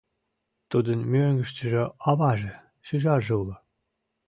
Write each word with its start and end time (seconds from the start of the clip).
Тудын 0.71 0.99
мӧҥгыштыжӧ 1.11 1.83
аваже, 2.09 2.53
шӱжарже 2.85 3.33
уло. 3.41 3.55